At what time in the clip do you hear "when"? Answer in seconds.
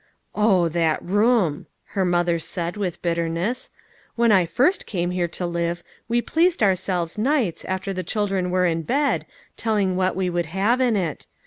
4.15-4.31